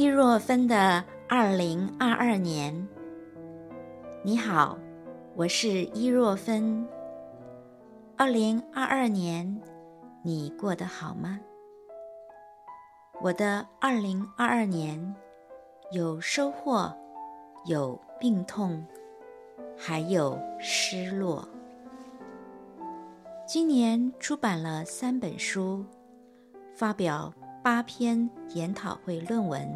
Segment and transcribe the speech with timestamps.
[0.00, 2.88] 伊若芬的二零二二年，
[4.22, 4.78] 你好，
[5.36, 6.88] 我是伊若芬。
[8.16, 9.60] 二零二二年，
[10.22, 11.38] 你过得好吗？
[13.20, 15.14] 我的二零二二年
[15.92, 16.90] 有收获，
[17.66, 18.82] 有病痛，
[19.76, 21.46] 还有失落。
[23.46, 25.84] 今年出版了三本书，
[26.74, 27.30] 发表。
[27.62, 29.70] 八篇研讨会论文，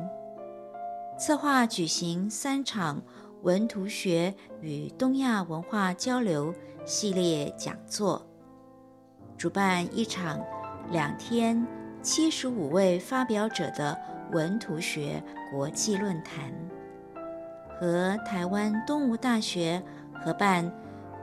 [1.17, 3.01] 策划举行三场
[3.43, 6.53] 文图学与东亚文化交流
[6.85, 8.27] 系列讲座，
[9.39, 10.45] 主办一场
[10.91, 11.65] 两天
[12.03, 13.97] 七十五位发表者的
[14.33, 16.53] 文图学国际论坛，
[17.78, 19.81] 和台湾东吴大学
[20.12, 20.71] 合办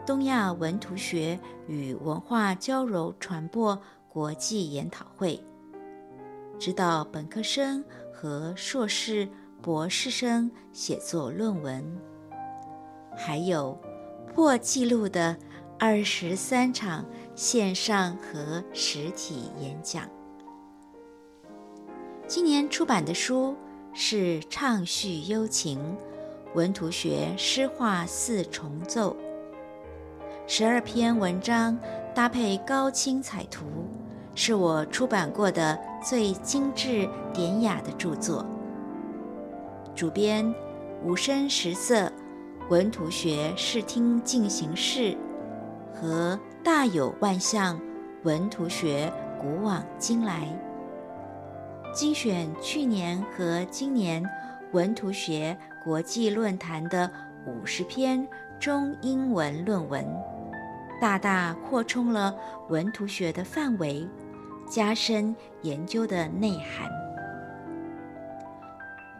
[0.05, 5.43] 东亚文图学与文化交流传播国际研讨会。
[6.57, 7.83] 指导本科生
[8.13, 9.27] 和硕士、
[9.61, 11.85] 博士生写作论文，
[13.15, 13.79] 还有
[14.33, 15.37] 破纪录的
[15.77, 20.09] 二十三场线上和实体演讲。
[22.27, 23.55] 今年出版的书
[23.93, 25.95] 是《畅叙幽情：
[26.55, 29.15] 文图学诗画四重奏》，
[30.47, 31.77] 十二篇文章
[32.15, 33.65] 搭配高清彩图。
[34.33, 38.43] 是我出版过的最精致典雅的著作。
[40.01, 40.51] 主编
[41.03, 42.11] 无声实色
[42.69, 45.15] 文图学视听进行式
[45.93, 47.79] 和大有万象
[48.23, 50.47] 文图学古往今来，
[51.93, 54.27] 精选去年和今年
[54.71, 57.07] 文图学国际论坛的
[57.45, 58.27] 五十篇
[58.59, 60.03] 中英文论文，
[60.99, 62.35] 大大扩充了
[62.69, 64.09] 文图学的范围。
[64.67, 67.00] 加深研究的内涵。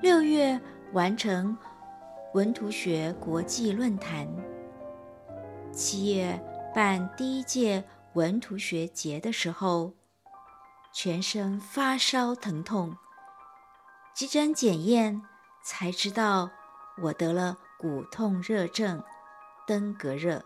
[0.01, 0.59] 六月
[0.93, 1.55] 完成
[2.33, 4.27] 文图学国际论坛，
[5.71, 9.93] 七月办第一届文图学节的时候，
[10.91, 12.97] 全身发烧疼痛，
[14.15, 15.21] 急诊检验
[15.63, 16.49] 才知道
[17.03, 19.03] 我得了骨痛热症
[19.67, 20.43] 登革热，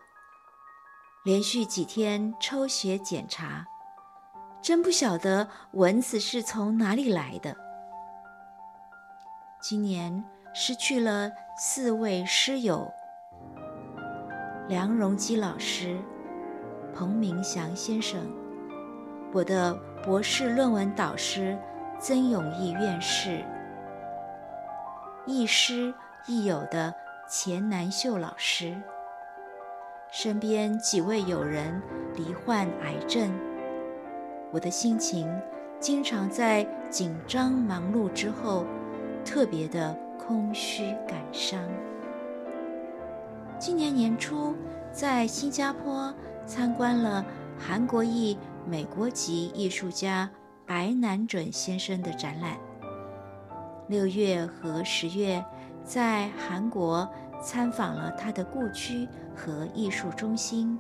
[1.24, 3.66] 连续几天抽血检查。
[4.62, 7.65] 真不晓得蚊子是从哪里来的。
[9.68, 12.88] 今年失去了四位师友：
[14.68, 15.98] 梁荣基老师、
[16.94, 18.22] 彭明祥先生，
[19.34, 19.74] 我的
[20.04, 21.58] 博士论文导师
[22.00, 23.44] 曾永义院士，
[25.26, 25.92] 亦师
[26.28, 26.94] 亦友的
[27.28, 28.80] 钱南秀老师，
[30.12, 31.82] 身边几位友人
[32.14, 33.36] 罹患癌症。
[34.52, 35.28] 我的心情
[35.80, 38.64] 经常在紧张忙碌之后，
[39.26, 41.60] 特别的空虚感伤。
[43.60, 44.56] 今年年初
[44.92, 46.14] 在新加坡
[46.46, 47.26] 参观了
[47.58, 50.30] 韩国裔美国籍艺术家
[50.66, 52.58] 白南准先生的展览。
[53.90, 55.44] 六月和十月
[55.84, 57.10] 在韩国
[57.42, 60.80] 参访了他的故居和艺术中心，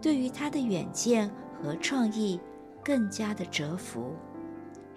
[0.00, 1.30] 对于他的远见。
[1.60, 2.40] 和创意
[2.84, 4.14] 更加的折服，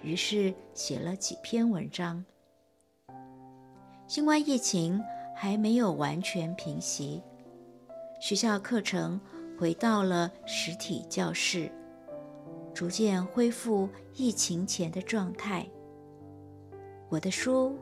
[0.04, 2.24] 于是写了几篇文章。
[4.08, 5.02] 新冠疫情
[5.36, 7.22] 还没有完全平息，
[8.20, 9.20] 学校课程
[9.58, 11.72] 回到了实体教室，
[12.74, 15.66] 逐渐恢复疫情前的状态。
[17.08, 17.78] 我的书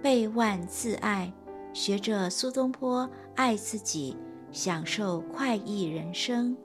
[0.02, 1.32] 《背万自爱》，
[1.78, 4.16] 学着苏东坡爱自己，
[4.50, 6.56] 享受快意人生。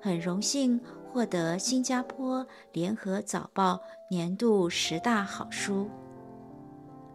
[0.00, 0.80] 很荣幸
[1.12, 5.88] 获得新加坡联合早报年度十大好书。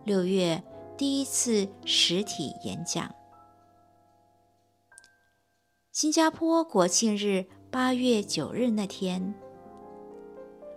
[0.04, 0.62] 六月
[0.98, 3.14] 第一次实体演讲。
[5.92, 9.34] 新加坡国庆日八月九日那天，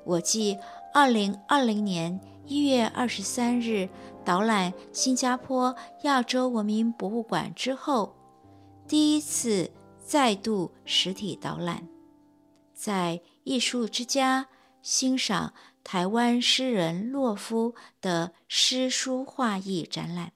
[0.04, 0.58] 我继
[0.92, 3.88] 二零二零年一月二十三日
[4.24, 8.14] 导览新加坡亚洲文明博物馆之后，
[8.86, 11.95] 第一次再度实体导览。
[12.76, 14.48] 在艺术之家
[14.82, 20.32] 欣赏台湾诗人洛夫的诗书画艺展览。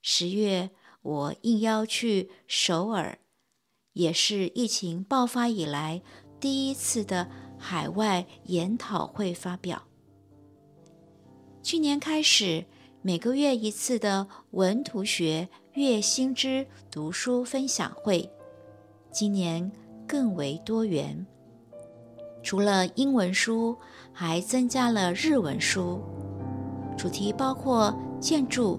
[0.00, 0.70] 十月，
[1.02, 3.18] 我应邀去首尔，
[3.94, 6.00] 也是疫情爆发以来
[6.38, 7.28] 第一次的
[7.58, 9.82] 海外研讨会发表。
[11.64, 12.64] 去年开始，
[13.02, 18.30] 每个月一次的文图学月新之读书分享会，
[19.10, 19.81] 今年。
[20.12, 21.26] 更为多元，
[22.42, 23.74] 除了英文书，
[24.12, 26.02] 还增加了日文书。
[26.98, 28.78] 主题包括建筑、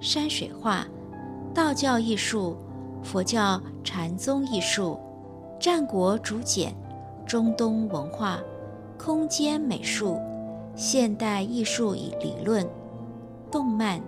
[0.00, 0.84] 山水画、
[1.54, 2.56] 道教艺术、
[3.00, 4.98] 佛教禅宗艺术、
[5.60, 6.74] 战国竹简、
[7.24, 8.40] 中东文化、
[8.98, 10.18] 空间美术、
[10.74, 12.68] 现代艺术与理论、
[13.52, 14.02] 动漫、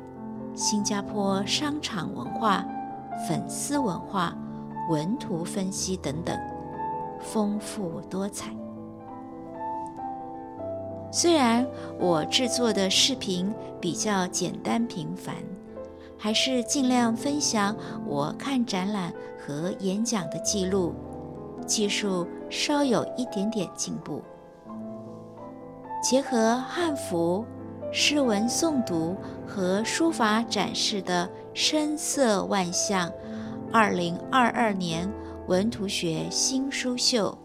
[0.56, 2.66] 新加坡商场文化、
[3.28, 4.36] 粉丝文化、
[4.90, 6.36] 文图分析等等，
[7.24, 8.50] 丰富多彩。
[11.10, 11.66] 虽然
[11.98, 15.34] 我制作的视频比较简单平凡，
[16.18, 17.74] 还是尽量分享
[18.06, 20.92] 我看展览和演讲的记录，
[21.66, 24.22] 技术稍有一点点进步。
[26.02, 27.44] 结合汉服、
[27.92, 29.16] 诗文诵读
[29.46, 33.10] 和书法展示的声色万象，
[33.72, 35.08] 二零二二年
[35.46, 37.36] 文图学新书秀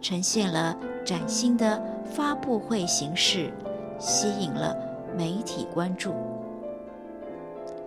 [0.00, 1.82] 呈现了崭新的。
[2.04, 3.50] 发布会形式
[3.98, 4.76] 吸引了
[5.16, 6.14] 媒体关注。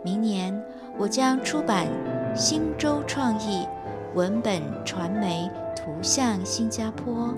[0.03, 0.53] 明年
[0.97, 1.87] 我将出版
[2.35, 3.65] 新洲创意
[4.15, 7.33] 文本传媒图像新加坡，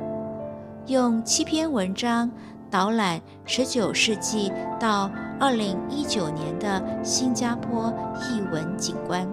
[0.88, 2.32] 用七篇文章
[2.72, 7.94] 导览十九世纪到二零一九年的新加坡
[8.32, 9.28] 艺文景观。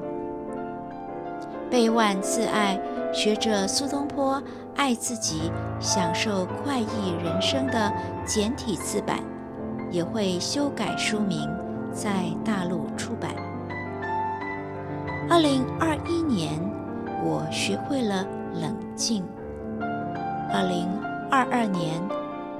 [1.70, 2.78] 背万自爱，
[3.12, 4.42] 学者苏东坡。
[4.76, 7.90] 爱自己，享受快意人生的
[8.26, 9.20] 简体字版，
[9.90, 11.48] 也会修改书名，
[11.94, 13.30] 在大陆出版。
[15.30, 16.60] 二零二一年，
[17.24, 18.26] 我学会了
[18.60, 19.22] 冷静；
[20.52, 20.86] 二零
[21.30, 21.94] 二二年，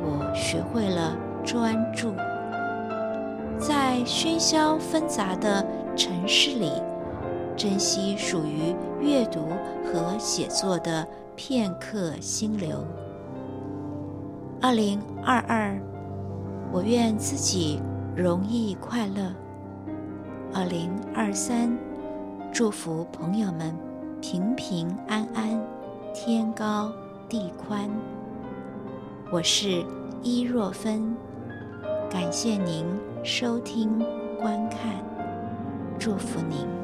[0.01, 1.15] 我学会了
[1.45, 2.15] 专注。
[3.59, 5.63] 在喧嚣纷杂的
[5.95, 6.73] 城市里，
[7.57, 9.41] 珍惜属于阅读
[9.85, 11.07] 和写作的。
[11.37, 12.83] 片刻心流。
[14.59, 15.79] 二零二二，
[16.73, 17.79] 我愿自己
[18.17, 19.35] 容易快乐。
[20.55, 21.77] 二零二三，
[22.51, 23.77] 祝福朋友们
[24.23, 25.63] 平平安安，
[26.15, 26.91] 天高
[27.29, 27.87] 地宽。
[29.31, 29.85] 我是
[30.23, 31.15] 伊若芬，
[32.09, 32.87] 感谢您
[33.23, 33.99] 收听
[34.41, 35.05] 观看，
[35.99, 36.76] 祝福您。